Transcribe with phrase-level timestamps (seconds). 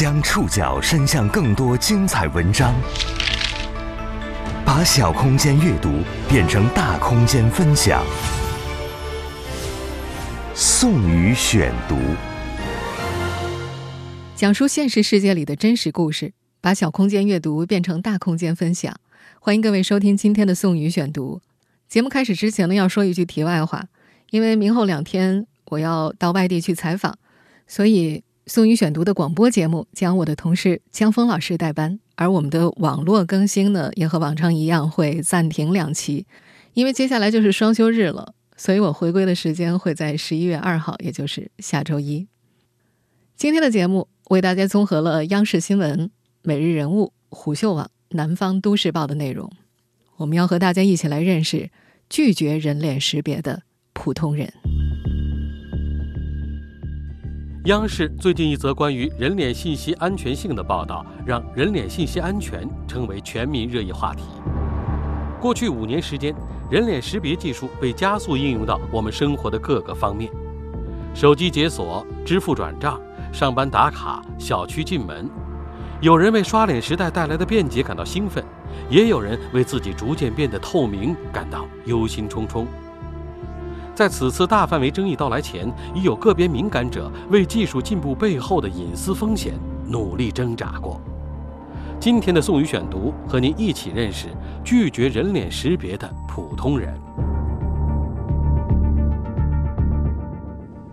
[0.00, 2.74] 将触角伸向更多精彩文章，
[4.64, 5.90] 把小空间阅读
[6.26, 8.02] 变成大空间分享。
[10.54, 11.98] 宋宇选读，
[14.34, 16.32] 讲述现实世界里的真实故事，
[16.62, 18.98] 把小空间阅读变成大空间分享。
[19.38, 21.42] 欢迎各位收听今天的宋宇选读。
[21.90, 23.84] 节目开始之前呢，要说一句题外话，
[24.30, 27.18] 因为明后两天我要到外地去采访，
[27.66, 28.24] 所以。
[28.52, 36.26] 宋宇选读的广播节目将我的同事江峰老师代班，而我们的网络更新呢，也和往常一样会暂停两期，
[36.74, 42.26] 因为接下来就是双休日了，所以我回归的时间会在十一月二号，也就是下周一。
[43.36, 46.10] 今天的节目为大家综合了央视新闻、
[46.42, 49.48] 每日人物、虎嗅网、南方都市报的内容，
[50.16, 51.70] 我们要和大家一起来认识
[52.08, 54.52] 拒绝人脸识别的普通人。
[57.64, 64.22] 央视最近一则关于人脸信息安全性的报道，让人脸信息安全成为全民热议话题。
[65.38, 66.34] 过去五年时间，
[66.70, 70.32] 人脸识别技术被加速应用到我们生活的各个方面：
[71.14, 72.98] 手机解锁、支付转账、
[73.30, 75.28] 上班打卡、小区进门。
[76.00, 78.42] 有人为刷脸时代带来的便捷感到兴奋，
[78.88, 82.64] 也有人为自己逐渐变得透明感到忧心忡忡。
[84.00, 89.52] 在此次大范围争议到来前，已有个别敏感者为技术进步背后的隐私风险
[89.86, 90.98] 努力挣扎过。
[92.00, 94.28] 今天的宋宇选读，和您一起认识
[94.64, 96.98] 拒绝人脸识别的普通人。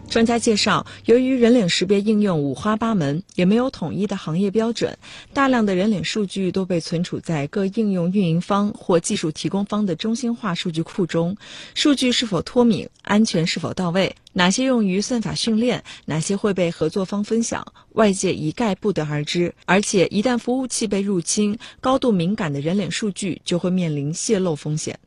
[0.10, 4.98] 专家介绍，由于人脸识别应用五花八门，也没有统一的行业标准，
[5.34, 11.36] 大量的人脸数据都被存储在各应用运营方或技术提供方的中心化数据库中。
[11.76, 19.54] 数据是否脱敏、安全是否到位、哪些用于算法训练、哪些会被合作方分享，外界一概不得而知。
[19.66, 24.98] 而且，一旦服务器被入侵，高度敏感的人脸数据就会面临泄露风险。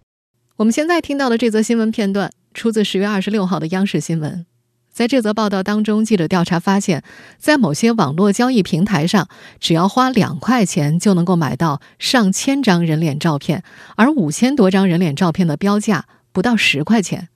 [0.56, 4.46] 我们现在听到的这则新闻片段，出自十月二十六号的央视新闻。
[4.92, 7.02] 在这则报道当中，记者调查发现，
[7.38, 9.28] 在某些网络交易平台上，
[9.58, 13.62] 只要花两块钱就能够买到上千张人脸照片，
[13.96, 17.28] 而五千多张人脸照片的标价不到十块钱。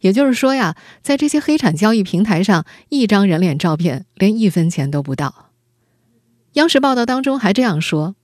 [0.00, 5.50] 也就是说呀，在这些黑产交易平台上，一张人脸照片连一分钱都不到。
[6.54, 8.16] 央视报道当中还这样说：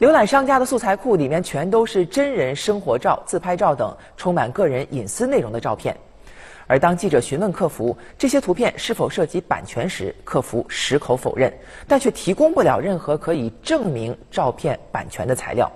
[0.00, 5.96] 浏览商家的素材库里面全都是真人生活照、自拍照等充满个人隐私内容的照片。
[6.66, 11.52] 而当记者询问客服这些图片是否涉及版权时，客服矢口否认，
[11.86, 15.70] 但却提供不了任何可以证明照片版权的材料。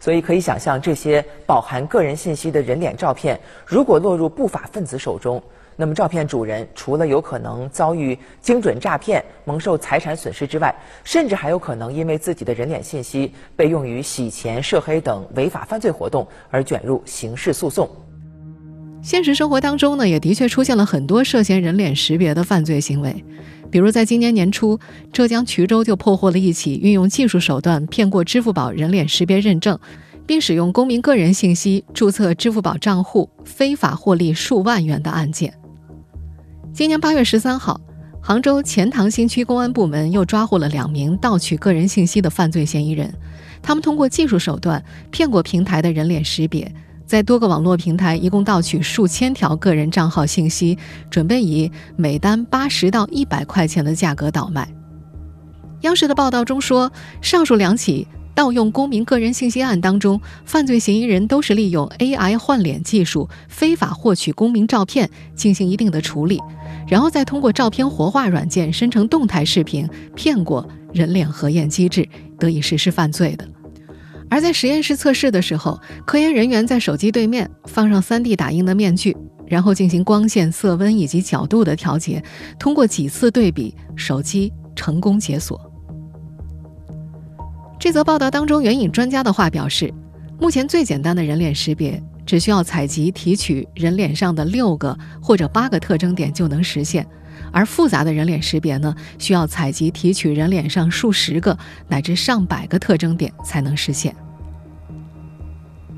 [0.00, 5.42] 所以可以想象，这些饱含个人信息的人脸照片，如果落入不法分子手中，
[5.76, 10.74] 那么照片主人除了有可能遭遇精准诈骗、蒙受财产损失之外，
[11.04, 17.88] 甚至还有可能因为自己的人脸信息被用于洗钱、涉黑等违法犯罪活动而卷入刑事诉讼。
[19.04, 23.22] 现实生活当中呢，也的确出现了很多涉嫌人脸识别的犯罪行为，
[23.70, 24.80] 比如在今年年初，
[25.12, 29.78] 浙江衢州就破获了一起运用技术手段骗过支付宝人脸识别认证，
[30.24, 35.52] 并使用公民个人信息注册支付宝账户，非法获利数万元的案件。
[36.72, 37.78] 今年八月十三号，
[38.22, 43.12] 杭州钱塘新区公安部门又抓获了两名盗取个人信息的犯罪嫌疑人，
[43.60, 46.74] 他们通过技术手段骗过平台的人脸识别。
[47.06, 50.76] 在多个网络平台一共盗取数千条个人账号信息，
[51.10, 54.68] 准备以每单八十到一百块钱的价格倒卖。
[55.82, 66.40] 央视的报道中说，上述两起盗用公民个人信息案当中，犯罪嫌疑人都是利用 AI 换脸技术非法获取公民照片进行一定的处理，
[66.88, 69.86] 然后再通过照片活化软件生成动态视频，
[70.16, 73.46] 骗过人脸核验机制，得以实施犯罪的。
[74.30, 82.22] 而在实验室测试的时候，科研人员在手机对面放上 3D 打印的面具，然后进行光线、色温以及角度的调节，
[82.58, 85.60] 通过几次对比，手机成功解锁。
[87.78, 89.92] 这则报道当中援引专家的话表示，
[90.40, 97.06] 目前最简单的人脸识别只需要采集、提取人脸上的六个或者八个特征点就能实现。
[97.54, 101.56] 而复杂的人脸识别呢，需要采集、提取人脸上数十个
[101.86, 104.14] 乃至上百个特征点才能实现。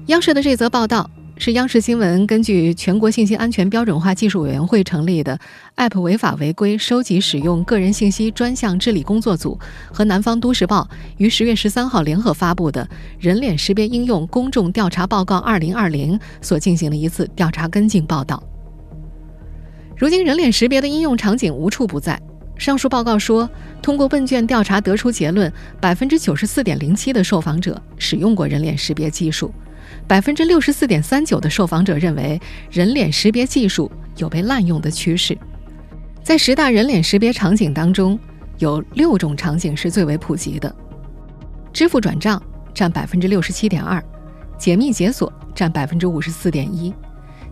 [0.08, 5.38] 央视的这则报道是央视新闻根据全国信息安全标准化技术委员会成立的
[5.76, 9.58] App 违法违规收集使用个人信息专项治理工作组
[9.90, 12.84] 和南方都市报于十月十三号联合发布的
[13.18, 18.42] 《人脸识别应用公众调查报告二零二零》所进行的一次调查跟进报道。
[19.96, 22.20] 如今，人脸识别的应用场景无处不在，
[22.58, 23.48] 上述报告说，
[23.80, 25.50] 通过问卷调查得出结论，
[25.80, 29.50] 百分之九十四点零七的受访者使用过人脸识别技术，
[30.06, 32.38] 百分之六十四点三九的受访者认为
[32.70, 35.36] 人脸识别技术有被滥用的趋势。
[36.22, 38.18] 在十大人脸识别场景当中，
[38.58, 40.74] 有六种场景是最为普及的：
[41.72, 42.42] 支付转账
[42.74, 44.04] 占百分之六十七点二，
[44.58, 46.92] 解密解锁占百分之五十四点一，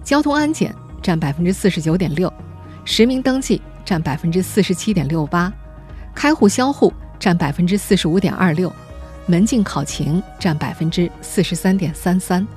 [0.03, 0.75] 交通安检
[1.05, 2.33] 占百分之四十九点六，
[2.85, 3.61] 实名登记。
[3.85, 5.53] 占百分之四十七点六八，
[6.15, 6.91] 开户销户
[7.21, 8.73] 占百分之四十五点二六，
[9.27, 12.49] 门禁考勤占百分之四十三点三三。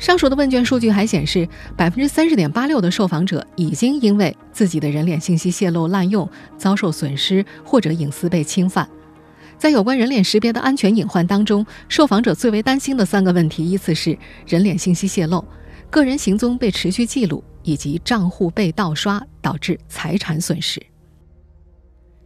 [0.00, 6.28] 上述的问卷数据还显示，百分之三十点八六的受访者已经因为自己的人脸信息泄露滥用
[6.58, 8.88] 遭受损失或者隐私被侵犯。
[9.56, 14.18] 在有关人脸识别的安全隐患当中，受访者最为担心的三个问题依次是
[14.48, 15.44] 人脸信息泄露、
[15.90, 17.44] 个人行踪被持续记录。
[17.62, 20.82] 以及账户被盗刷导致财产损失。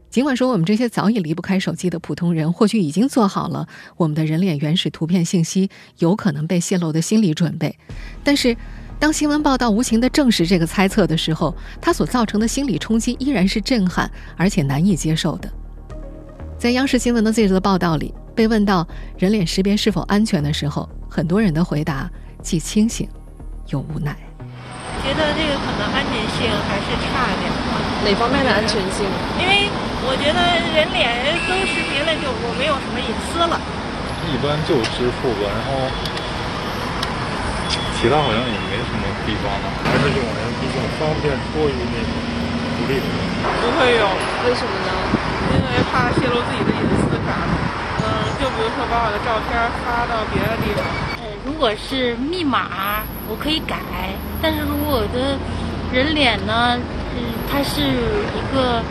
[0.09, 3.67] 尽管说我们这些早已离不开手机的普通人，或许已经做好了
[3.97, 5.69] 我们的人脸原始图片信息
[5.99, 7.77] 有可能被泄露的心理准备，
[8.23, 8.57] 但是
[9.01, 15.53] 当新闻报道无情地证实这个猜测的时候，它所造成的心理冲击依然是震撼而且难以接受的。
[16.57, 18.87] 在央视新闻的这则报道里，被问到
[19.19, 22.09] 人脸识别是否安全的时候，很多人的回答
[22.41, 23.09] 既清醒
[23.69, 24.15] 又无奈。
[25.05, 27.77] 觉得这个可能安全性还是差点吧。
[28.05, 29.05] 哪方面的安全性？
[29.37, 29.69] 因为
[30.05, 30.41] 我觉得
[30.73, 31.09] 人脸
[31.45, 33.61] 都识别了，就我没有什么隐私了。
[34.33, 35.89] 一般就支付吧，然后
[38.01, 42.13] 其他好像也没什么地方了，还是用人毕竟方便多于那种
[42.81, 43.07] 独立的。
[43.61, 44.05] 不会有，
[44.49, 44.91] 为什么呢？
[45.53, 47.53] 因为怕泄露自己的隐私啥的。
[48.01, 48.09] 嗯，
[48.41, 49.53] 就比如说把我的照片
[49.85, 50.85] 发到别的地方。
[51.45, 53.77] 如果是密码，我可以改；
[54.43, 55.39] 但是如果我的
[55.93, 56.77] 人脸呢，
[57.17, 58.83] 嗯，它是一个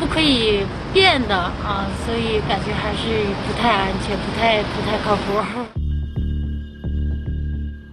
[0.00, 5.22] 不可以变的啊，所以感觉还是不太安全，不太不太靠谱。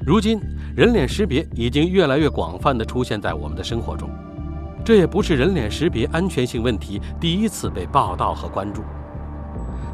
[0.06, 0.42] 如今，
[0.76, 4.10] 人脸识别已经越来越广泛地出现在我们的生活中，
[4.84, 8.82] 这也不是人脸识别安全性问题第一次被报道和关注。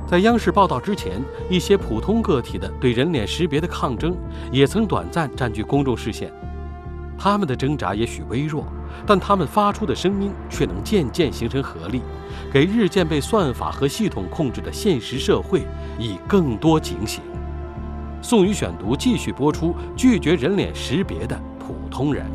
[0.10, 4.16] 在央视报道之前，一些普通个体的对人脸识别的抗争
[4.54, 6.32] 也曾短暂占据公众视线。
[7.18, 8.66] 他们的挣扎也许微弱，
[9.06, 12.02] 但他们发出的声音却能渐渐形成合力，
[12.54, 15.64] 给日渐被算法和系统控制的现实社会
[16.00, 17.22] 以更多警醒。
[18.22, 22.26] 宋宇选读继续播出：拒绝人脸识别的普通人。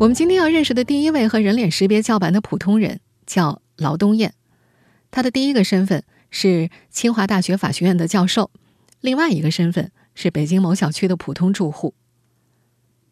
[0.00, 4.32] 我们今天要认识的第一位和人脸识别叫板的普通人叫劳东燕，
[5.10, 8.52] 他的第一个身份是清华大学法学院的教授，
[9.00, 11.94] 另外一个身份是北京某小区的普通住户。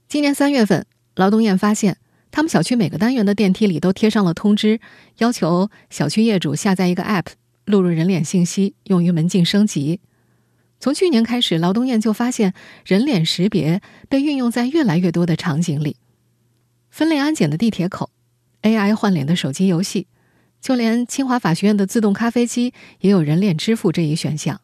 [0.09, 0.87] 今年三月份，
[1.17, 1.97] 劳东燕发现
[2.31, 4.79] 他们小区每个单元的电梯里都贴上了通知，
[5.19, 7.27] 要求小区业主下载一个 App，
[7.65, 9.99] 录入人脸信息，用于门禁升级。
[10.79, 12.55] 从去年开始，劳东燕就发现
[12.85, 15.97] 人脸识别被运用在越来越多的场景里。
[16.97, 18.09] 分类安检的地铁口
[18.63, 20.07] ，AI 换脸的手机游戏，
[20.63, 24.63] 就连清华法学院的自动咖啡机也有人脸支付这一选项。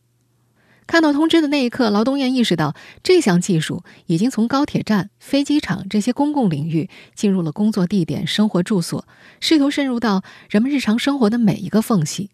[0.86, 9.06] 看到通知的那一刻，劳东燕意识到这项技术已经从高铁站、飞机场这些公共领域进入了工作地点、生活住所，
[9.38, 12.30] 试图渗入到人们日常生活的每一个缝隙。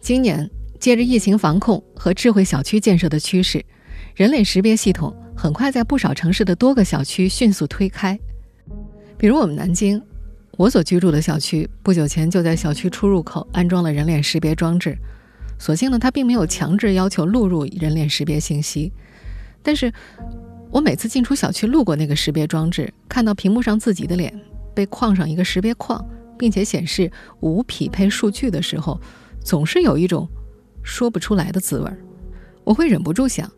[0.00, 0.50] 今年，
[0.80, 3.64] 借着疫情防控和智慧小区建设的趋势，
[4.16, 5.14] 人脸识别系统。
[5.40, 8.18] 很快，在不少城市的多个小区迅速推开。
[9.16, 9.98] 比如我们南京，
[10.58, 14.94] 我所居住的小区不久前就在小区出入口安装了人脸识别装置。
[15.58, 18.92] 所幸呢，它并没有强制要求录入人脸识别信息。
[19.62, 19.90] 但是，
[20.70, 24.38] 我每次进出小区路过那个识别装置，看到屏幕上自己的脸
[24.74, 26.06] 被框上一个识别框，
[26.38, 29.00] 并且显示无匹配数据的时候，
[29.42, 30.28] 总是有一种
[30.82, 31.96] 说不出来的滋味儿。
[32.62, 33.50] 我会忍不住想。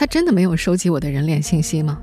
[0.00, 2.00] 他真的没有收集我的人脸信息吗？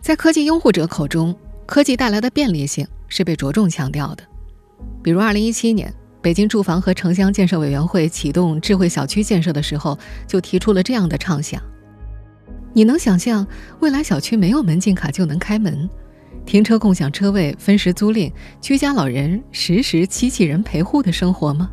[0.00, 4.22] 在科技拥护者口中，科技带来的便利性是被着重强调的。
[5.02, 5.92] 比如，二零一七年，
[6.22, 11.60] 北京住房和城乡建设委员会启动智慧小区建设的时候，就提出了这样的畅想：
[12.72, 13.44] 你能想象
[13.80, 15.90] 未来小区没有门禁卡就能开门，
[16.44, 21.68] 停车共享车位、分时租赁、居家老人实时机器人陪护的生活吗？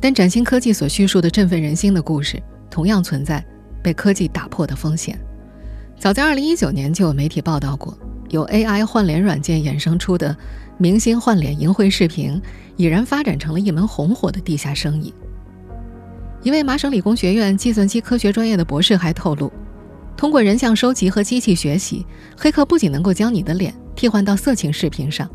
[0.00, 3.44] 但崭新科技所叙述的振奋人心的故事，同样存在
[3.82, 5.18] 被科技打破的风险。
[5.98, 7.96] 早在2019年，就有媒体报道过，
[8.30, 10.34] 由 AI 换脸软件衍生出的
[10.78, 12.40] 明星换脸淫秽视频，
[12.76, 15.12] 已然发展成了一门红火的地下生意。
[16.42, 19.52] 一位麻省理工学院计算机科学专业的博士还透露，
[20.16, 25.28] 通过人像收集和机器学习，黑客不仅能够将你的脸替换到色情视频上，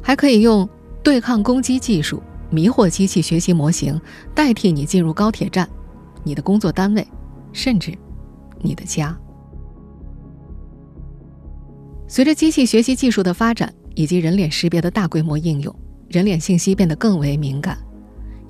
[0.00, 0.68] 还可以用
[1.02, 2.22] 对抗攻击技术
[2.54, 4.00] 迷惑机器学习模型，
[4.34, 5.68] 代替你进入高铁站、
[6.22, 7.06] 你的工作单位，
[7.52, 7.92] 甚至
[8.60, 9.14] 你的家。
[12.06, 15.74] 随着机器学习技术的发展以及人脸识别的大规模应用，
[16.08, 17.76] 人脸信息变得更为敏感。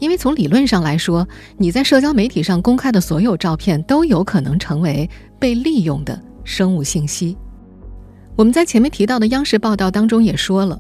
[0.00, 5.08] 因为从理论上来说，你在社交媒体上公开的所有照片都有可能成为
[5.38, 7.38] 被利用的生物信息。
[8.37, 10.78] 我们在前面提到的央视报道当中也说了，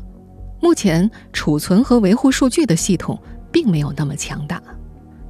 [0.64, 3.20] 目前储存和维护数据的系统
[3.52, 4.62] 并没有那么强大。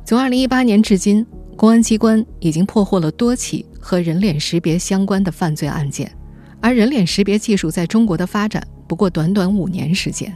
[0.04, 1.26] 从2018年至今，
[1.56, 6.08] 公安机关已经破获了多起和人脸识别相关的犯罪案件，
[6.60, 10.32] 而人脸识别技术在中国的发展不过短短五年时间。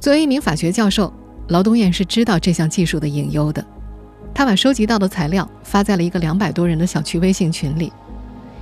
[0.00, 1.12] 作为一名法学教授。
[1.46, 3.64] 劳东燕是知道这项技术的隐忧的，
[4.34, 7.92] 他把收集到的材料发在了一个两百多人的小区微信群里。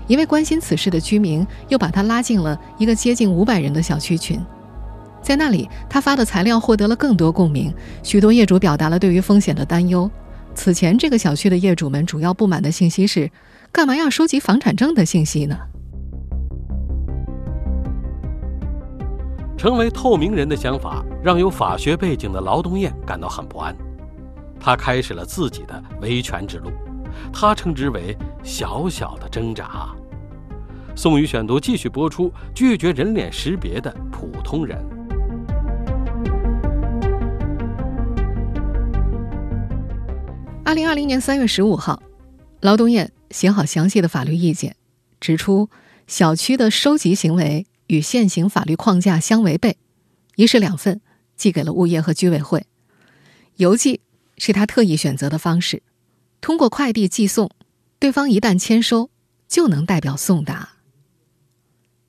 [0.09, 4.41] 一位关心此事的居民又把他拉进了一个接近五百人的小区群，
[5.23, 7.73] 在那里，他发的材料获得了更多共鸣。
[8.03, 10.11] 许多业主表达了对于风险的担忧。
[10.55, 13.31] 此前，这个小区的业主们主要不满的信息是：
[13.71, 15.57] 干嘛要收集房产证的信息呢？
[19.59, 23.77] 成为透明人的想法让有法学背景的劳东燕感到很不安，
[24.59, 26.71] 他开始了自己的维权之路，
[27.33, 29.91] 他称之为“小小的挣扎”。
[30.99, 34.76] 宋宇选读继续播出：拒绝人脸识别的普通人。
[40.64, 42.02] 二零二零年三月十五号，
[42.62, 44.75] 劳东燕写好详细的法律意见，
[45.21, 45.71] 指出
[46.09, 47.64] 小区的收集行为。
[47.87, 49.78] 与现行法律框架相违背，
[50.35, 51.00] 一式两份
[51.37, 52.67] 寄给了物业和居委会。
[53.57, 54.00] 邮寄
[54.37, 55.83] 是他特意选择的方式，
[56.40, 57.49] 通过快递寄送，
[58.00, 59.09] 对方一旦签收，
[59.47, 60.77] 就能代表送达。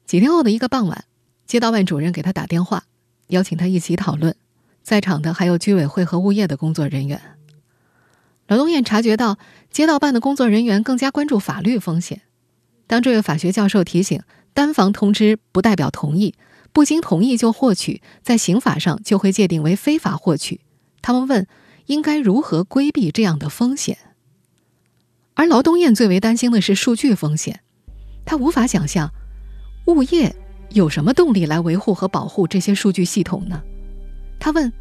[0.09, 1.05] 几天后的一个傍晚，
[1.45, 2.85] 街道办主任给他打电话，
[3.27, 4.35] 邀请他一起讨论，
[4.81, 7.21] 在场的还有居委会和物业的工作人员。
[8.47, 9.37] 劳东燕察觉到
[9.69, 12.23] 街道办的工作人员更加关注法律风险，
[12.87, 14.19] 当这位法学教授提醒。
[14.51, 16.33] 单方通知不代表同意，
[16.73, 20.61] 不经同意就获取，在刑法上就会界定为非法获取。
[21.03, 21.45] 他们问，
[21.85, 23.99] 应该如何规避这样的风险？
[25.35, 27.59] 而劳东燕最为担心的是数据风险，
[28.25, 29.13] 他无法想象，
[29.93, 30.35] 物业
[30.69, 33.61] 有什么动力来维护和保护这些数据系统呢？
[34.39, 34.71] 他问，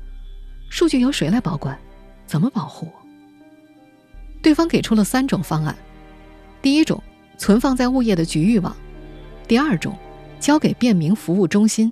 [0.70, 1.78] 数据由谁来保管？
[2.26, 2.88] 怎么保护？
[4.42, 5.76] 对方给出了三种方案：
[6.62, 7.02] 第一种，
[7.36, 8.76] 存放在物业的局域网。
[9.46, 9.96] 第二种，
[10.38, 11.90] 交给便民服务中心；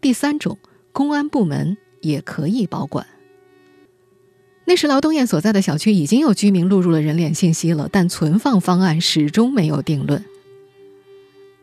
[0.00, 0.58] 第三种，
[0.92, 3.06] 公安部门也可以保管。
[4.64, 10.24] 那时，劳东燕所在的小区已经有居民录入了人脸信息了，但存放方案始终没有定论。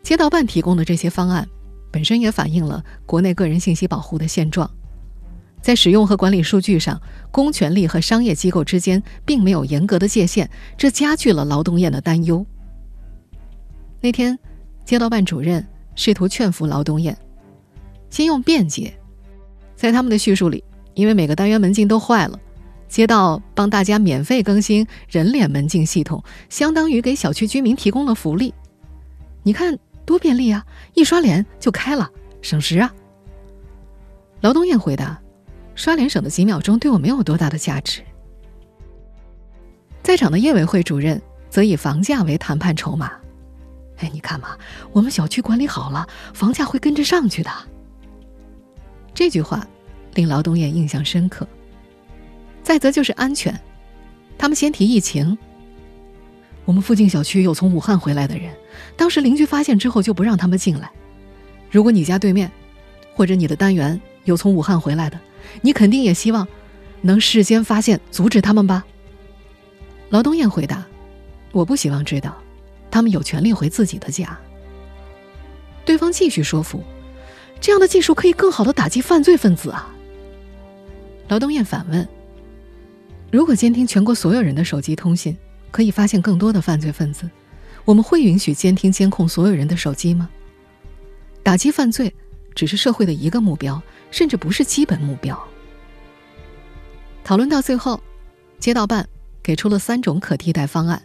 [0.04, 1.48] 街道办提供的这些方案，
[1.92, 4.70] 本身也反映了国内个人信息保护的现状，
[5.62, 12.46] 在使用和管理数据上，公权力和商业机构之间并没有严格的界限，这加剧了劳东燕的担忧。
[14.00, 14.38] 那天。
[14.86, 17.18] 街道办主任试图劝服劳东燕，
[18.10, 18.94] 先用便捷。
[19.78, 20.62] 在他们的叙述里，
[20.94, 22.38] 因为每个单元门禁都坏了，
[22.90, 28.54] 街道帮大家免费更新人脸门禁系统，相当于给小区居民提供了福利。
[29.42, 30.66] 你看多便利啊！
[30.94, 32.10] 一刷脸就开了，
[32.42, 32.94] 省时啊。
[34.42, 35.22] 劳东燕回答
[35.76, 38.02] ：“刷脸省的几秒钟对我没有多大的价值。”
[40.04, 43.14] 在场的业委会主任则以房价为谈判筹码。
[44.00, 44.58] 哎，你看嘛，
[44.92, 47.50] 我们小区管理好了，房价会跟着上去的。
[49.14, 49.66] 这句话
[50.16, 51.48] 令劳动燕印象深刻。
[52.62, 53.58] 再则就是安全，
[54.38, 55.38] 他们先提疫情。
[56.66, 58.54] 我们附近小区有从武汉回来的人，
[58.96, 60.90] 当时邻居发现之后就不让他们进来。
[61.70, 62.52] 如果你家对面
[63.14, 65.20] 或者你的单元有从武汉回来的，
[65.62, 66.48] 你肯定也希望
[67.02, 68.86] 能事先发现阻止他们吧？
[70.10, 70.86] 劳东燕回答
[71.52, 72.38] ：“我不希望知道。”
[72.90, 74.38] 他们有权利回自己的家。
[75.84, 76.84] 对方继续说服，
[77.60, 79.92] 这样的技术可以更好的打击犯罪分子啊。
[81.28, 82.08] 劳东燕反问
[83.32, 85.36] ：“如果监听全国所有人的手机通信，
[85.74, 87.28] 可以发现更多的犯罪分子，
[87.84, 90.30] 我们会允许监听监控所有人的手机吗？
[91.42, 92.14] 打击犯罪
[92.54, 95.38] 只是社会的一个目标，甚至不是基本目标。”
[97.26, 98.00] 讨论到最后，
[98.60, 99.10] 街道办
[99.42, 101.02] 给出了三种可替代方案。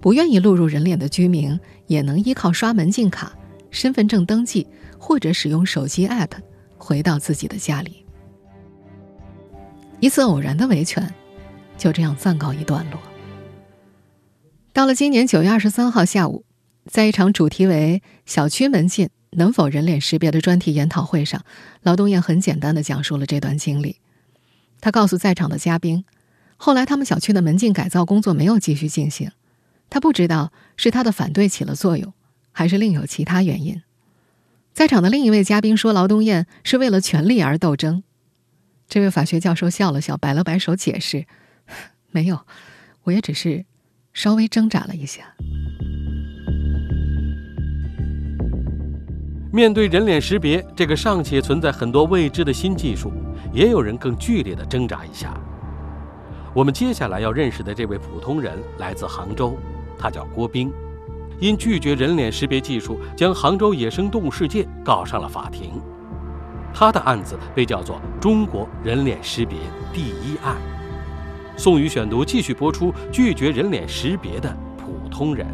[0.00, 1.58] 不愿意录入人脸的居民，
[1.88, 3.32] 也能依靠刷门禁卡、
[3.70, 6.30] 身份证登记，或者使用手机 App
[6.78, 8.04] 回到自己的家里。
[9.98, 11.12] 一次偶然的维权，
[11.76, 13.00] 就这样暂告一段落。
[14.72, 16.46] 到了今年九月二十三号下午，
[16.86, 21.44] 在一场主题为“小区门禁能否人脸识别”的专题研讨会上，
[21.82, 23.96] 劳动燕很简单的讲述了这段经历。
[24.80, 26.06] 他告诉在场的嘉宾，
[26.56, 29.30] 后来他们小区的门禁改造工作没有继续进行，
[29.90, 32.14] 他不知道是他的反对起了作用，
[32.50, 33.82] 还是另有其他原因。
[34.72, 38.02] 在场的另一位嘉宾说：“劳动燕是为了权利而斗争。”
[38.88, 41.26] 这位法学教授笑了笑，摆了摆手，解释
[42.10, 42.46] ：“没有，
[43.02, 43.66] 我也只是
[44.12, 45.22] 稍微挣扎了一下。”
[49.52, 53.12] 面对人脸识别这个尚且存在很多未知的新技术，
[53.52, 55.38] 也有人更剧烈的挣扎一下。
[56.54, 59.56] 我们接下来要认识的这位普通人来自杭州，
[59.98, 60.72] 他叫郭斌。
[61.38, 65.80] 因拒绝人脸识别技术，将杭州野生动物世界告上了法庭。
[66.72, 69.58] 他的案子被叫做“中国人脸识别
[69.92, 70.56] 第一案”。
[71.62, 75.46] 宋宇选读继续播出：拒绝人脸识别的普通人。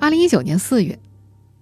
[0.00, 0.98] 二零一九年四月，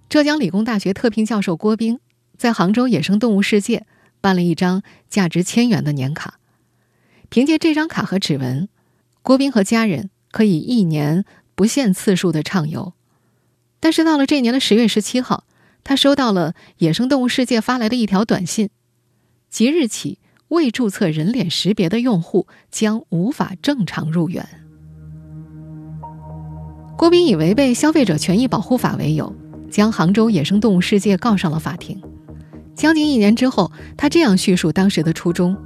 [0.07, 1.99] 浙江理工大学特聘教授郭斌
[2.37, 3.85] 在杭州野生动物世界
[4.21, 6.35] 办了一张价值千元的年卡，
[7.27, 8.69] 凭借这张卡和指纹。
[9.21, 12.93] 郭斌和家人可以一年不限次数的畅游，
[13.81, 15.43] 但是到了这年的十月十七号，
[15.83, 18.69] 他收到了野生动物世界发来的一条短信：
[19.49, 24.47] 即日起，未注册人脸识别的用户将无法正常入园。
[26.97, 29.33] 郭斌以违背消费者权益保护法为由，
[29.69, 32.01] 将杭州野生动物世界告上了法庭。
[32.75, 35.57] 将近一年之后，他这样叙述当时的初衷：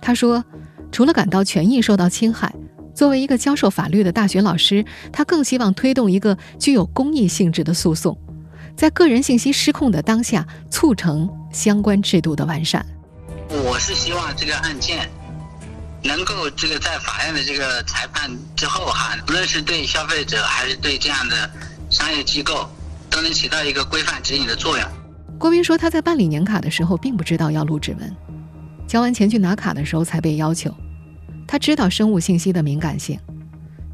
[0.00, 0.44] 他说，
[0.90, 2.54] 除了感到权益受到侵害。
[2.94, 8.16] 作为一个教授法律的大学老师，他更希望推动一个具有公益性质的诉讼，
[8.76, 12.84] 在个人信息失控的当下，促成相关制度的完善。
[13.54, 15.10] 我是希望这个案件
[16.02, 21.50] 能够这个在法院的这个裁判之后哈，无论是对消费者还是对这样的
[21.90, 22.66] 商业机构，
[23.10, 24.88] 都能起到一个规范指引的作用。
[25.38, 28.16] 郭斌说，他在办理年卡的时候并不知道要录指纹，
[28.86, 30.74] 交完钱去拿卡的时候才被要求。
[31.46, 33.20] 他知道生物信息的敏感性，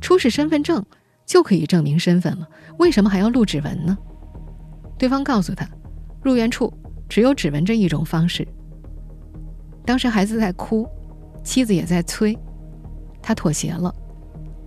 [0.01, 0.85] 出示身份证
[1.27, 2.47] 就可以证明身份了，
[2.79, 3.99] 为什么还要录指纹呢？
[4.97, 5.69] 对方告诉他，
[6.23, 6.73] 入园处
[7.09, 8.47] 只有指纹这一种方式。
[9.89, 10.87] 当时孩子在哭，
[11.43, 12.37] 妻子也在催，
[13.23, 13.91] 他妥协了。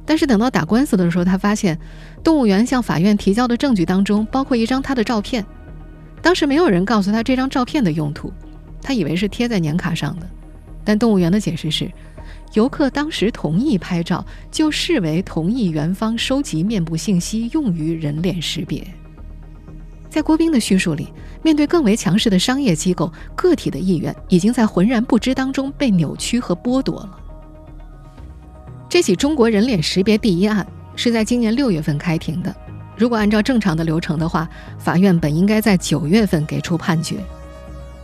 [0.04, 1.80] 但是等到打官司的时候，他发现
[2.24, 5.46] 动物园向法院提交的证据当中包括一张他的照片，
[6.24, 8.34] 当时没有人告诉他这张照片的用途，
[8.82, 10.28] 他以为是贴在年卡上的，
[10.84, 11.88] 但动物园的解释是。
[12.54, 18.84] 游客当时同意拍照，就视为同意园方收集面部信息用于人脸识别。
[20.12, 21.08] 在郭斌的叙述里，
[21.42, 27.18] 面对更为强势的商业机构，个体的意愿已经在浑然不知当中被扭曲和剥夺了。
[28.90, 32.54] 这起中国人脸识别第一案是在今年六月份开庭的，
[32.98, 37.16] 如果按照正常的流程的话，法院本应该在九月份给出判决，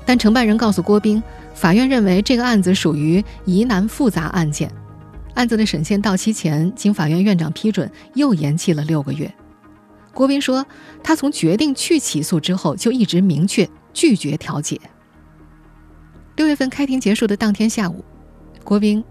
[0.06, 1.22] 但承办人告诉郭斌。
[1.54, 4.72] 法院认为这个案子属于疑难复杂案件，
[5.34, 9.30] 案子的审限到期前，经法院院长批准，又延期了六个月。
[10.18, 10.66] 郭斌说，
[11.04, 14.82] 他从决定去起诉之后，就一直明确拒绝调解。
[16.36, 18.04] 六月份开庭结束的当天下午，
[18.64, 19.04] 郭斌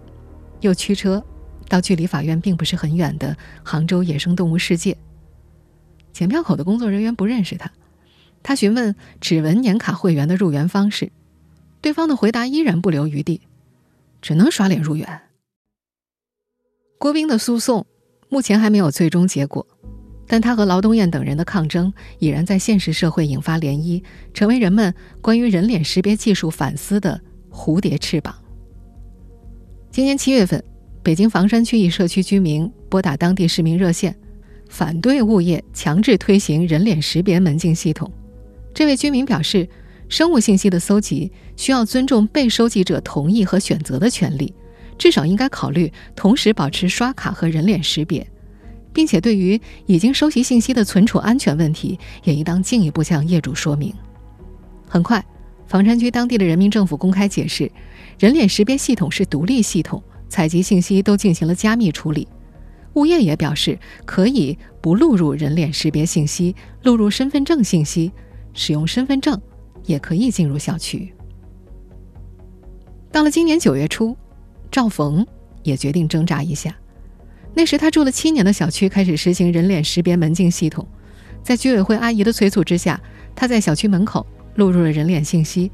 [0.62, 1.25] 又驱车
[1.69, 4.99] 到距离法院并不是很远的杭州野生动物世界。
[6.12, 7.71] 检票口的工作人员不认识他，
[8.42, 11.12] 他询问指纹年卡会员的入园方式。
[11.81, 13.42] 对方的回答依然不留余地，
[14.21, 15.23] 只能刷脸入园。
[16.99, 17.87] 郭斌的诉讼
[18.29, 19.64] 目前还没有最终结果，
[20.26, 24.02] 但他和劳东燕等人的抗争已然在现实社会引发涟漪，
[24.34, 28.34] 成为人们关于人脸识别技术反思的蝴蝶翅膀。
[29.90, 30.62] 今年七月份，
[31.02, 34.14] 北京房山区一社区居民拨打当地市民热线，
[34.68, 38.10] 反对物业强制推行人脸识别门禁系统。
[38.74, 39.68] 这位居民表示。
[40.08, 44.54] 生物信息的搜集需要尊重被收集者同意和选择的权利，
[44.96, 48.24] 至少应该考虑同时保持刷卡和人脸识别，
[48.96, 53.92] 并且对于已经收集信息的存储安全问题，也应当进一步向业主说明。
[54.88, 55.22] 很快，
[55.66, 57.70] 房山区当地的人民政府公开解释，
[58.18, 62.26] 人脸识别系统是独立系统，采集信息都进行了加密处理。
[62.94, 68.11] 物业也表示可以不录入人脸识别信息，录入身份证信息，
[68.54, 69.38] 使用身份证。
[69.85, 71.14] 也可以进入小区。
[73.12, 74.16] 到了今年九月初，
[74.68, 75.24] 赵冯
[75.62, 76.76] 也决定挣扎一下。
[77.59, 80.87] 那时他住了七年的小区开始实行人脸识别门禁系统，
[81.42, 83.01] 在居委会阿姨的催促之下，
[83.35, 85.71] 他在小区门口录入了人脸信息。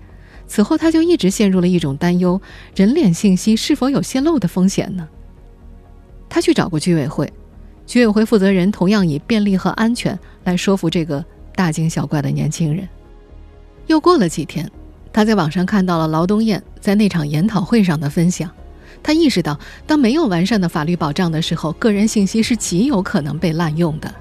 [0.47, 2.41] 此后他就一直陷入了一种担忧：
[2.77, 5.09] 人脸信息是否有泄露的风险呢？
[6.29, 7.29] 他去找过居委会，
[7.85, 11.25] 居委会负责人同样以便利和安全来说服这个
[11.57, 12.89] 大惊小怪的年轻人。
[13.89, 14.71] 又过了几天，
[15.13, 18.49] 他在网上看到了劳东燕在那场研讨会上的分享，
[19.03, 24.15] 他意识到，当没有完善的法律保障的时候，个人信息是极有可能被滥用的。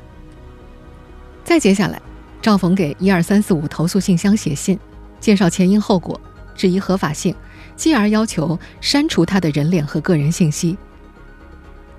[1.44, 2.02] 再接下来，
[2.42, 4.80] 赵冯给一二三四五投诉信箱写信，
[5.20, 6.20] 介绍前因后果，
[6.56, 7.36] 质疑合法性，
[7.76, 10.78] 继而要求删除他的人脸和个人信息。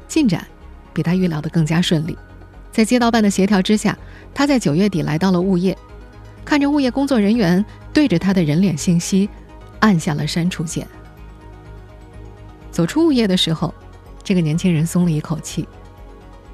[0.08, 0.46] 进展
[0.92, 2.18] 比他预料的更加顺利，
[2.70, 3.96] 在街道办的协调之下，
[4.34, 5.76] 他在九月底来到了物业。
[6.44, 9.28] 看着物业工作人员对着他的人脸信息
[9.78, 10.86] 按下了删除键，
[12.72, 13.72] 走出物业的时候，
[14.24, 15.68] 这个年轻人松了一口气。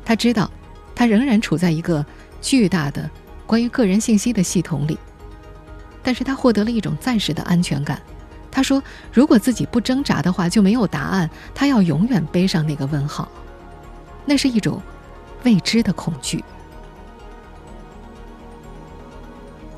[0.05, 0.51] 他知道，
[0.95, 2.05] 他仍然处在一个
[2.43, 3.09] 巨大的
[3.47, 4.99] 关于个人信息的系统里，
[6.03, 8.03] 但是他获得了一种暂时的安全感。
[8.51, 11.31] 他说：“如果自己不挣扎的话，就没有答案。
[11.55, 13.29] 他要永远背上那个问号，
[14.25, 14.83] 那是一种
[15.45, 16.43] 未知的恐惧。”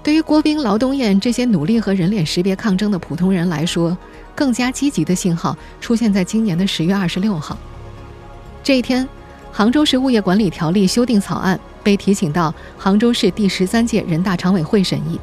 [0.03, 3.99] 对于郭斌、劳东燕这些努力和人脸识别抗争的普通人来说，
[4.35, 7.57] 更加积极的信号出现在今年的十月二十六号。
[8.63, 9.09] 这一天，
[9.53, 15.19] 杭州市物业管理条例修订草案被提请到杭州市第十三届人大常委会审议。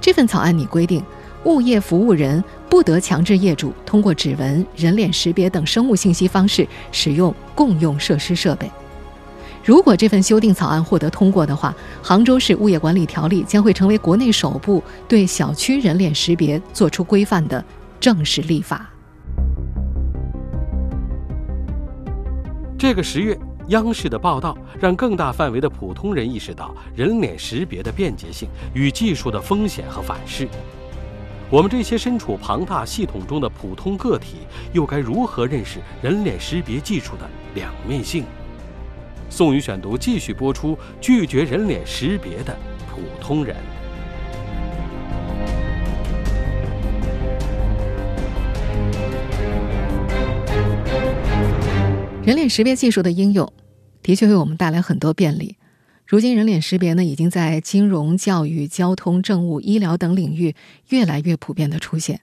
[0.00, 1.02] 这份草案拟规定，
[1.44, 8.70] 物业服务人不得强制业主通过指纹、人脸识别等生物信息方式使用共用设施设备。
[9.64, 17.64] 如果这份修订草案获得通过的话，杭州市物业管理条例将会成为国内首部对小区人脸识别作出规范的
[18.04, 18.90] 正式立法。
[22.76, 23.34] 这个十月，
[23.68, 30.46] 央视的报道让更大范围的普通人意识到人脸识别的便捷性与技术的风险和反噬。
[31.48, 34.40] 我们这些身处庞大系统中的普通个体，
[34.74, 38.26] 又该如何认识人脸识别技术的两面性？
[39.30, 42.54] 宋宇选读继续播出：拒绝人脸识别的
[42.86, 43.56] 普通人。
[52.24, 53.52] 人脸识别技术的应用，
[54.02, 55.58] 的确为我们带来很多便利。
[56.06, 60.54] 如今，人脸识别呢，已经在金融、教育、交通、政务、医疗等领域
[60.88, 62.22] 越来越普遍的出现。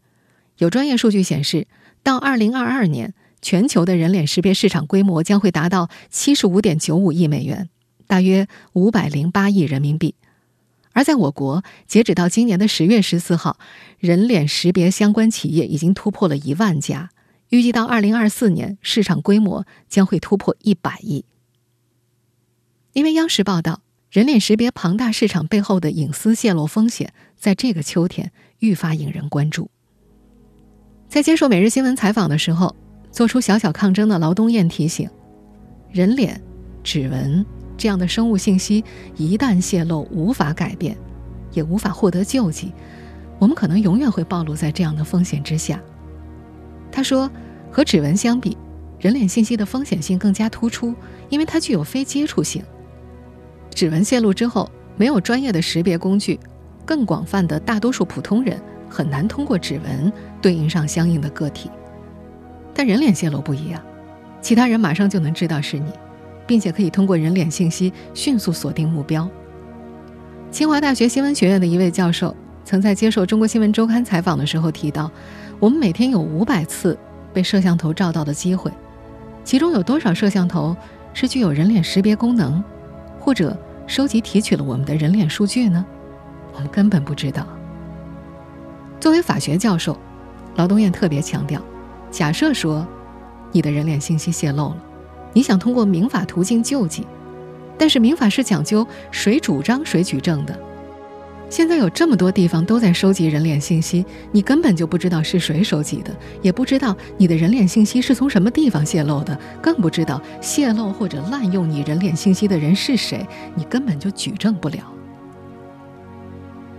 [0.58, 1.68] 有专业数据显示，
[2.02, 3.14] 到二零二二年。
[3.44, 7.70] 全球的人脸识别市场规模将会达到七十五点九五亿美元，
[8.06, 10.14] 大约五百零八亿人民币。
[10.94, 13.58] 而在我国，截止到今年的十月十四号，
[13.98, 17.10] 人脸识别相关企业已经突破了一万家，
[17.52, 21.24] 预计到二零二四年，市场规模将会突破一百亿。
[22.94, 29.70] 因为央视报道，人脸识别庞大市场背后的隐私泄露风险，在这个秋天愈发引人关注。
[31.08, 32.76] 在接受每日新闻采访的时候。
[33.12, 35.10] 做出小小抗争的劳东燕提醒：
[35.92, 36.42] 人脸、
[36.82, 37.46] 指纹
[37.78, 38.86] 这样的生物信息
[39.18, 40.98] 一旦泄露，无法改变，
[41.52, 42.72] 也无法获得救济，
[43.38, 45.78] 我们可能永远会暴露在这样的风险之下。
[46.92, 47.30] 他说，
[47.72, 48.58] 和指纹相比，
[49.00, 50.94] 人脸信息的风险性更加突出，
[51.30, 52.64] 因为它具有非接触性。
[53.74, 56.40] 指纹泄露之后，没有专业的识别工具，
[56.86, 61.72] 更广泛的大多数普通人很难通过指纹对应上相应的个体。
[62.74, 63.82] 但人脸泄露不一样，
[64.42, 65.92] 其他人马上就能知道是你，
[66.46, 69.30] 并且可以通过人脸信息迅速锁定目标。
[70.52, 75.10] 清华大学新闻学院的一位教授曾在接受《中国新闻周刊》采访的时候提到，
[75.62, 76.98] 我们每天有五百次
[77.32, 78.72] 被摄像头照到的机会，
[79.44, 80.76] 其中有多少摄像头
[81.14, 82.64] 是具有人脸识别功能，
[83.20, 85.86] 或者收集提取了我们的人脸数据呢？
[86.56, 87.46] 我们根本不知道。
[89.00, 89.96] 作为法学教授，
[90.56, 91.62] 劳东燕特别强调。
[92.10, 92.84] 假设说，
[93.52, 94.78] 你的人脸信息泄露了，
[95.32, 97.06] 你想通过民法途径救济，
[97.78, 100.60] 但是民法是讲究谁主张谁举证的。
[101.52, 114.90] 现在有这么多地方都在收集人脸信息，你根本就不知道是谁收集的，也不知道你的人脸信息是从什么地方泄露的，更不知道泄露或者滥用你人脸信息的人是谁，你根本就举证不了。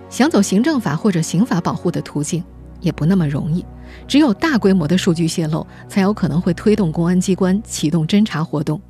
[0.08, 2.42] 想走行政法或者刑法保护的途径。
[2.80, 3.64] 也不那么容易，
[4.08, 8.80] 只有大规模的数据泄露，才有可能会推动公安机关启动侦查活动。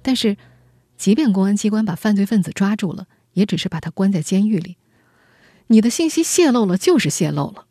[0.00, 0.36] 但是，
[0.96, 4.76] 即便公安机关把犯罪分子抓住了，也只是把他关在监狱里。
[5.68, 7.66] 你的信息泄露了，就是泄露了，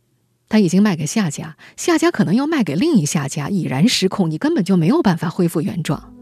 [0.50, 6.14] 他已经卖给下家，下家可能又卖给另一下家，已然失控，你根本就没有办法恢复原状。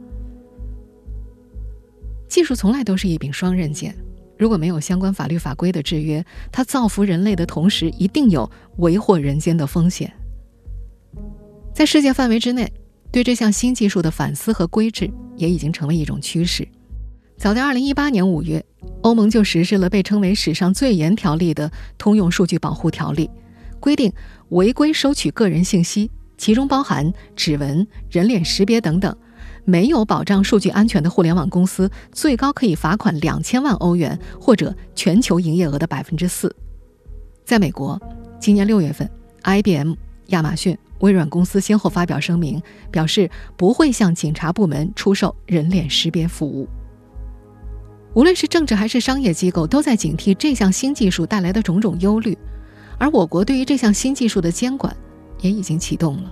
[2.29, 3.95] 技术从来都是一柄双刃剑，
[4.37, 10.11] 如果没有相关法律法规的制约，它造福人类的同时，一定有为祸人间的风险。
[11.73, 12.71] 在世界范围之内，
[13.11, 16.67] 对这项新技术的反思和规制也已经成为一种趋势。
[17.37, 18.63] 早在2018年5月，
[19.01, 23.27] 欧盟就实施了被称为史上最严条例的《通用数据保护条例》，
[23.79, 24.13] 规定
[24.49, 29.15] 违规收取个人信息，其中包含指纹、人脸识别等等。
[29.65, 36.53] 没有保障数据安全的互联网公司，最高可以罚款两千万欧元，或者全球营业额的百分之四。
[37.43, 38.01] 在美国，
[38.39, 39.09] 今年六月份
[39.43, 39.93] ，IBM、
[40.27, 46.67] 亚马逊、微软公司先后发表声明，表示不会向警察部门出售人脸识别服务。
[48.15, 52.37] 无论是政治还是商业机构，都在警惕这项新技术带来的种种忧虑，
[52.99, 54.95] 而我国对于这项新技术的监管
[55.41, 56.31] 也已经启动了。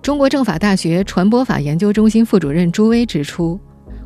[0.00, 3.58] 中国政法大学传播法研究中心副主任朱威指出，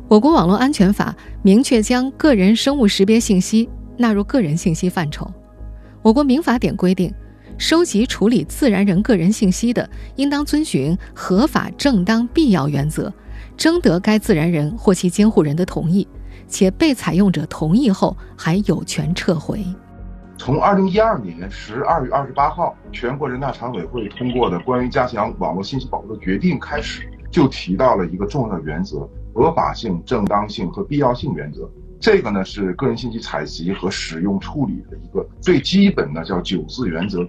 [0.07, 5.31] 我国网络安全法明确将个人生物识别信息纳入个人信息范畴。
[6.01, 7.13] 我国民法典规定，
[7.57, 13.13] 收集处理自然人个人信息的，应当遵循合法、正当、必要原则，
[13.55, 16.07] 征得该自然人或其监护人的同意，
[16.49, 19.63] 且被采用者同意后还有权撤回。
[20.37, 31.69] 从二零一二年十二月二十八号全国人大常委会通过的关于加强网络信息保护的决定开始，就提到了一个重要的原则：合法性、正当性和必要性原则。
[31.99, 37.19] 这个呢是个人信息采集和使用处理的一个最基本的叫九字原则。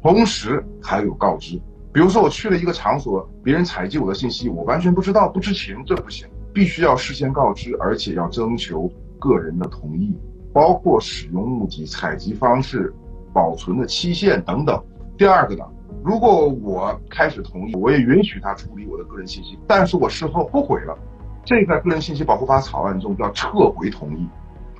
[0.00, 1.60] 同时还有告知，
[1.92, 10.16] 比如说我去了一个场所，别人采集我的信息，我完全不知道、不知情，这不行，必须要事先告知，而且要征求个人的同意。
[10.52, 12.92] 包括使用目的、采集方式、
[13.32, 14.82] 保存的期限等等。
[15.16, 15.64] 第二个呢，
[16.02, 20.98] 如果我开始同意，我也允许他处理我的个人信息，但是我事后不回了，
[21.44, 24.28] 这个个人信息保护法草案中叫撤回同意，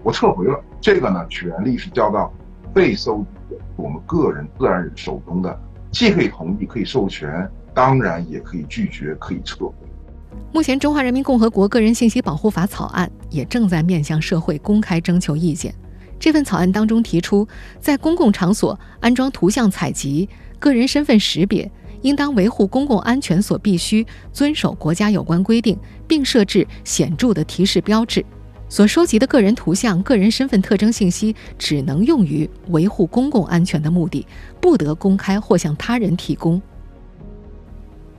[0.02, 2.32] 我撤回了，这个呢，权利是交到
[2.74, 5.56] 被收集的我们个人自然人手中的，
[5.92, 9.74] 既可以同意，可以授权，当然也可以拒绝，可以撤回。
[10.52, 15.72] 目前，《中华人民共和国个人信息保护法》草案也正在面向社会公开征求意见。
[16.18, 17.46] 这份草案当中提出，
[17.78, 21.70] 在公共场所安装图像采集、个人身份识别，
[22.02, 28.24] 应当维护公共安全所必须，遵守国家有关规定，并设置显著的提示标志。
[28.68, 34.26] 所收集的个人图像、个人身份特征信息，只能用于维护公共安全的目的，
[34.60, 36.60] 不得公开或向他人提供。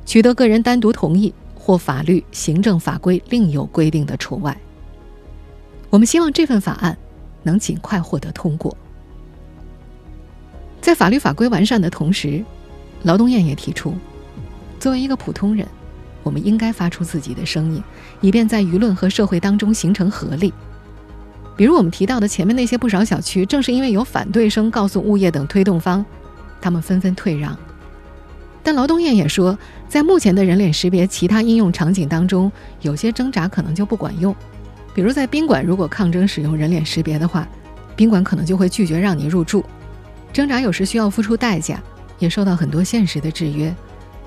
[0.05, 1.33] 取得个人单独同意。
[1.63, 4.57] 或法律、行政法规另有规定的除外。
[5.91, 6.97] 我们希望这份法案
[7.43, 8.75] 能尽快获得通过。
[10.81, 12.43] 在法律法规完善的同时，
[13.03, 13.93] 劳动燕也提出，
[14.79, 15.67] 作为一个普通人，
[16.23, 17.83] 我们应该发出自己的声音，
[18.21, 20.51] 以便在舆论和社会当中形成合力。
[21.55, 26.03] 比如我们提到的前面那些不少小区，正是因为有反对声告诉物业等推动方，
[26.59, 27.55] 他们纷纷退让。
[28.63, 29.57] 但劳动燕也说，
[29.89, 34.35] 在目前的人脸识别其他应用场景当中，有些挣扎可能就不管用。
[34.93, 37.47] 比如在宾馆，如果抗争使用人脸识别的话，
[37.95, 39.65] 宾馆可能就会拒绝让你入住。
[40.31, 41.81] 挣扎有时需要付出代价，
[42.19, 43.73] 也受到很多现实的制约。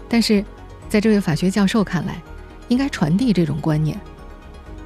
[0.09, 0.45] 但是，
[0.89, 2.21] 在这位法学教授看来，
[2.69, 3.99] 应该传递这种观念。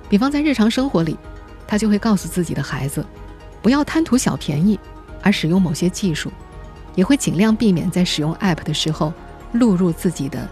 [0.09, 1.17] 比方在日常生活里，
[1.67, 3.05] 他就会告诉自己的孩子，
[3.63, 4.79] 不要贪图小便宜
[5.23, 6.31] 而使用某些技术，
[6.95, 9.13] 也会尽量避免在使用 App 的时候。
[9.53, 10.47] 录入自己的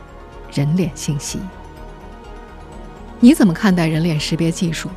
[0.52, 1.40] 人脸信息，
[3.20, 4.88] 你怎么看待人脸识别技术？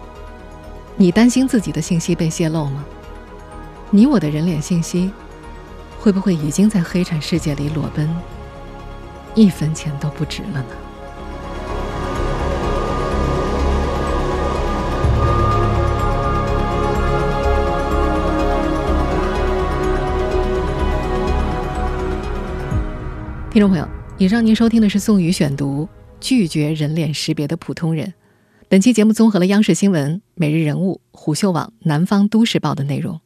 [0.96, 2.84] 你担心自己的信息被泄露吗？
[3.90, 5.12] 你我的人脸信息
[6.00, 8.10] 会不会已经在黑产世界里裸奔，
[9.36, 10.66] 一分钱都不值了呢？
[23.52, 25.84] 听众朋友，以上您收听的是宋宇选读
[26.22, 28.06] 《拒绝人脸识别的普通人》。
[28.68, 33.20] 本期节目综合了央视新闻、每日人物、虎嗅网、南方都市报的内容。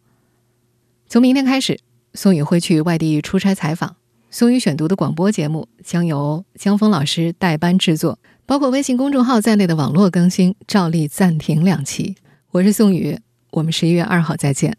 [1.09, 1.77] 从明天开始，
[2.13, 3.97] 宋宇会去外地出差采访。
[4.31, 12.15] 宋宇选读的广播节目将由江峰老师代班制作，包括微信公众号在内的网络更新照例暂停两期。
[12.51, 13.19] 我是宋宇，
[13.51, 14.77] 我们十一月二号再见。